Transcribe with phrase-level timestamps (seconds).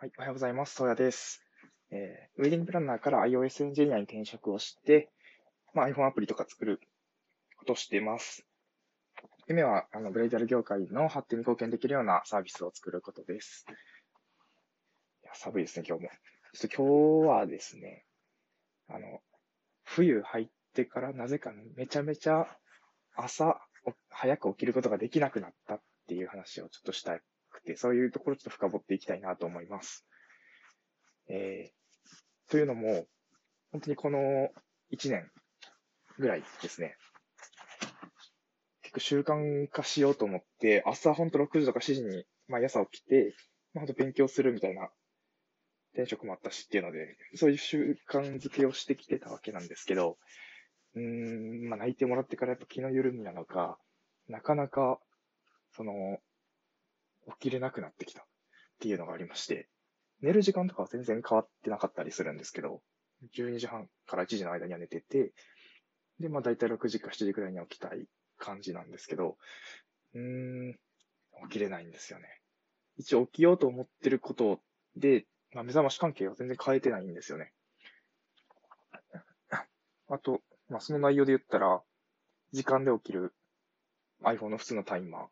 [0.00, 0.76] はい、おはようございます。
[0.76, 1.42] そうやです。
[1.90, 5.10] えー、ウェディングプランナーから iOS エンジニアに転職をして、
[5.74, 6.80] まあ、iPhone アプリとか作る
[7.58, 8.46] ことをしています。
[9.46, 13.66] 夢は、あの、ブレイダル業界の発展に貢献できるようなサービスを作ることです。
[13.68, 16.08] いや、寒いですね、今日も。
[16.54, 18.06] ちょっと今日はですね、
[18.88, 19.20] あの、
[19.84, 22.46] 冬入ってからなぜかめちゃめちゃ
[23.16, 23.60] 朝
[24.08, 27.26] 早く起きることができなくなったっていう話をちょっとしたくて、
[27.76, 30.06] そういうところちょっと深掘っていきたいなと思います。
[31.28, 33.06] えー、というのも、
[33.72, 34.18] 本当にこの
[34.92, 35.30] 1年
[36.18, 36.96] ぐらいですね、
[38.82, 43.34] 結構習慣化しようと思って、朝本当6時とか7時に毎朝起きて、
[43.72, 44.90] まあ、本当勉強するみたいな
[45.94, 50.18] 転職もあったしっていうので、そういう習慣づけをしてきてたわけなんですけど、
[50.94, 53.78] うーん、まあ泣いてもらってからやっぱ気の緩みなのか、
[54.28, 54.98] なかなか、
[55.72, 56.18] その、
[57.30, 58.24] 起きれなくなってきたっ
[58.80, 59.68] ていうのがありまして、
[60.20, 62.82] 寝る時間とかは全然変わってなかったりするんですけど、
[63.34, 65.32] 12時半から1時の間には寝てて、
[66.18, 68.06] で、まあ大体6時か7時くらいに起きたい
[68.38, 69.36] 感じなんですけど、
[70.14, 70.20] うー
[70.70, 70.72] ん、
[71.48, 72.26] 起きれないんですよね。
[72.96, 74.60] 一応起きようと思ってること
[74.96, 77.52] で、まあ、目覚まし関係は全然変えてないんですよね。
[80.08, 81.82] あと、まあ、その内容で言ったら、
[82.52, 83.34] 時間で起きる
[84.22, 85.28] iPhone の普通のタイマー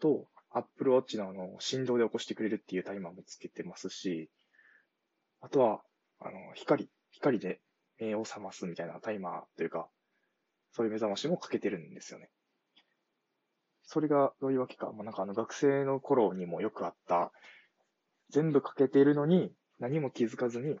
[0.00, 0.26] と、
[0.56, 4.30] Apple Watch のあの、振動で起こしてくれるっていうタイマーもつけてますし、
[5.42, 5.82] あとは、
[6.18, 7.60] あの、光、光で
[7.98, 9.88] 目を覚ますみたいなタイマーというか、
[10.72, 12.30] そういう目覚ましもかけてるんですよね。
[13.82, 17.32] それがどういうわけか、まあ、なんかあの学生の頃にもよくあった、
[18.30, 20.78] 全部かけているのに何も気づかずに、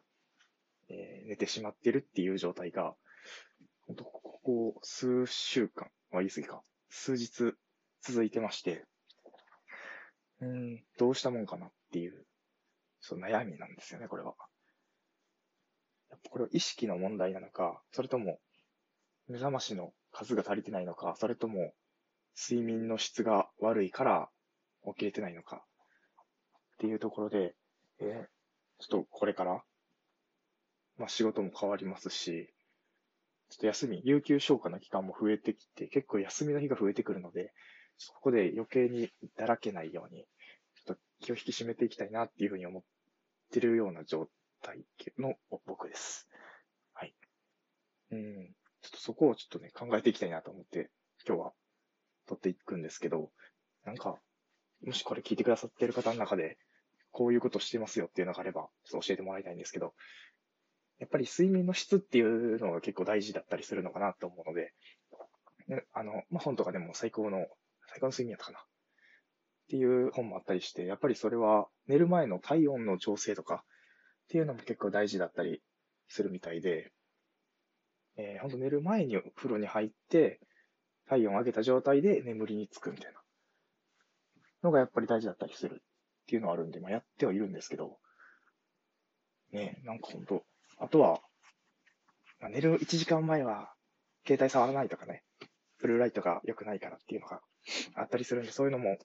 [0.88, 2.94] えー、寝てしまってるっていう状態が、
[3.86, 7.54] 本当ここ数週間、まあ言い過ぎか、数日
[8.00, 8.84] 続いてまして、
[10.40, 12.26] うん、どうしたもんかなっていう、
[13.00, 14.34] そう悩みなんですよね、これは。
[16.10, 18.38] やっぱこれは意識の問題なのか、それとも、
[19.28, 21.72] 目覚ましの数が足りてないのか、それとも、
[22.38, 24.28] 睡眠の質が悪いから
[24.84, 25.64] 起きれてないのか、
[26.74, 27.54] っていうところで、
[27.98, 29.64] えー、ちょっとこれから、
[30.98, 32.52] まあ仕事も変わりますし、
[33.48, 37.52] ちょっと休み、有給消化の期間も増えてきて、結構休みの日が増えてくるので、
[37.98, 40.24] そこで余計にだらけないように、
[40.74, 42.82] ちょっと気を引き締めていきたいなっていうふうに思っ
[43.52, 44.28] てるような状
[44.62, 44.84] 態
[45.18, 45.34] の
[45.66, 46.28] 僕です。
[46.92, 47.14] はい。
[48.12, 48.54] うん。
[48.82, 50.90] ちょっとそこをちょっとね、考えていきたいなと思って、
[51.26, 51.52] 今日は
[52.26, 53.30] 撮っていくんですけど、
[53.84, 54.18] なんか、
[54.84, 56.58] もしこれ聞いてくださってる方の中で、
[57.10, 59.94] こういうことしてますよっていうのがあれば、ちょっと教えてもらいたいんですけど、
[60.98, 64.72] やっぱり睡眠の質っていうのが結構大事だったりするのかなと思うので、
[65.92, 67.46] あの、まあ、本とかでも最高の
[67.96, 68.58] 最高の睡眠やったかな。
[68.58, 68.62] っ
[69.68, 73.58] ていう本もあったりして、やっぱりそれは寝る前の体温の調整とかっ
[74.28, 75.62] ていうのも結構大事だったり
[76.08, 76.92] するみたいで、
[78.16, 80.40] えー、ほんと寝る前にお風呂に入って、
[81.08, 83.20] 体温を上げた状態で眠りにつくみたいな
[84.62, 85.78] のがやっぱり大事だったりするっ
[86.26, 87.98] ていうのはあるんで、まあ、やってはいるんですけど、
[89.52, 90.44] ねなんかほんと、
[90.78, 91.20] あとは、
[92.40, 93.72] まあ、寝る1時間前は
[94.26, 95.22] 携帯触らないとかね、
[95.78, 97.40] ブルーライトが良くないからっていうのが
[97.94, 98.98] あったりするんで、そういうのも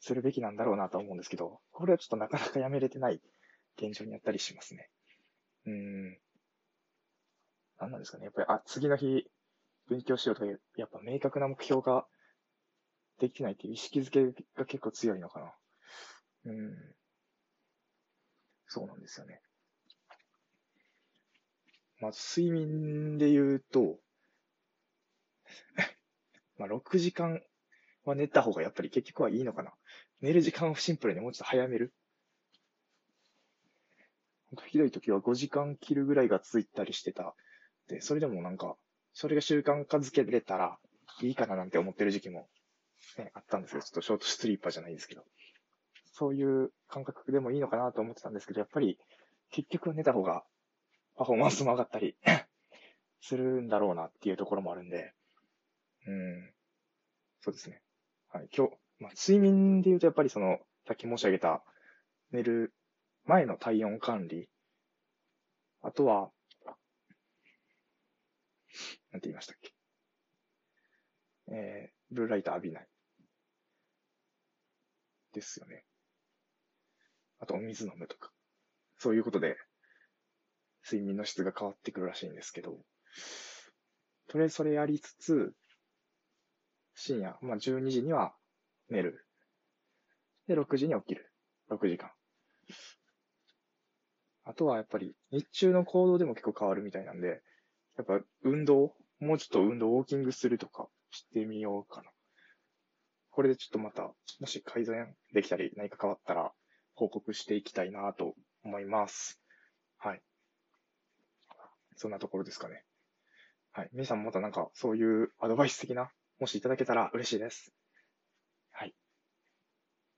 [0.00, 3.20] するべきなんだろうなと思うんですけど、これはちょっとなかなかやめれてない
[3.78, 4.90] 現状にあったりしますね。
[5.66, 6.18] うん。
[7.78, 8.24] 何なんですかね。
[8.24, 9.24] やっぱり、あ、次の日
[9.88, 12.06] 勉強しようとか、やっぱ明確な目標が
[13.18, 14.24] できないっていう意識づけ
[14.56, 15.54] が結構強いのかな。
[16.46, 16.94] うん。
[18.66, 19.40] そうなんですよね。
[22.00, 23.98] まず、睡眠で言うと、
[26.58, 27.42] まあ、6時間
[28.04, 29.72] は寝た方がやっぱり結局はいいのかな。
[30.20, 31.92] 寝る時間をシンプルにもうちょっと早める。
[34.66, 37.34] ひどい時は5時間切るぐらいが続いたりしてた。
[37.88, 38.76] で、それでもなんか、
[39.12, 40.78] それが習慣化づけれたら
[41.22, 42.48] いいかななんて思ってる時期も、
[43.18, 45.24] ね、あったんですけど、ちょっとショートスリーパーじゃないですけど。
[46.12, 48.98] そういう感覚でもいいのかなと思ってたんですけど、やっぱり
[49.50, 50.44] 結局寝た方が
[51.16, 52.16] パフォーマンスも上がったり
[53.20, 55.12] するんだろうなっていうところもあるんで、
[56.06, 56.50] うん。
[57.40, 57.80] そうですね。
[58.32, 58.48] はい。
[58.56, 61.62] 今日、まあ、睡眠で言うとやっぱりその、さっき申し上げた、
[62.30, 62.74] 寝る
[63.24, 64.48] 前の体温管理。
[65.82, 66.30] あとは、
[69.12, 69.72] なんて言いましたっけ。
[71.48, 72.86] えー、ブルーライト浴びない。
[75.32, 75.84] ですよね。
[77.40, 78.30] あと、お水飲むとか。
[78.98, 79.56] そういうことで、
[80.84, 82.78] 睡眠の質が変わってくるらしいんですけど、
[84.28, 85.52] とりあえずそれやりつつ、
[86.94, 88.34] 深夜、まあ、12時には
[88.88, 89.26] 寝る。
[90.46, 91.30] で、6時に起きる。
[91.70, 92.10] 6時間。
[94.44, 97.42] あとはやっぱり日中の行動でも結構変わるみたいなんで、
[97.96, 102.10] やっぱ運動、もうちょっと運動、ウォーキングするとかしてみようかな。
[103.30, 106.52] これでちょっとまた、もし改善できたり何か変わったら
[106.94, 109.40] 報告していきたいなと思います。
[109.98, 110.22] はい。
[111.96, 112.84] そんなところですかね。
[113.72, 113.88] はい。
[113.92, 116.10] 皆さんもまたなんかそういうアドバイス的な、
[116.40, 117.72] もしいただけたら嬉しいです。
[118.72, 118.94] はい。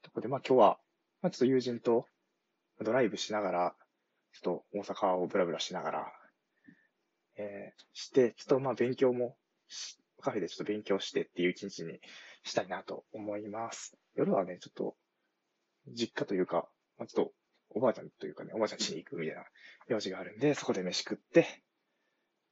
[0.02, 0.78] ところで、まあ今日は、
[1.20, 2.06] まあちょっと友人と
[2.80, 3.74] ドライブしながら、
[4.32, 6.12] ちょっと大阪をブラブラしながら、
[7.36, 9.36] えー、して、ちょっとまあ勉強も、
[10.22, 12.00] カフェでちょっと勉強してっていう一日に
[12.42, 13.96] したいなと思います。
[14.14, 14.96] 夜はね、ちょっと、
[15.88, 17.32] 実家というか、まあ、ちょっと、
[17.70, 19.44] おばあちゃんというかね、おばあちゃん家に行くみたいな
[19.88, 21.46] 用事があるんで、そこで飯食って、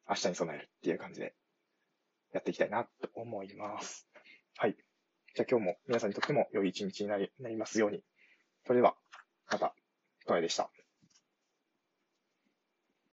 [0.07, 1.35] 明日に備えるっていう感じで、
[2.35, 4.07] やっていきたいなと思います。
[4.57, 4.77] はい。
[5.35, 8.03] じゃあ今日も皆さんにとっても良い一日になりますように。
[8.67, 8.97] それでは、
[9.51, 9.75] また、
[10.27, 10.69] トライでした。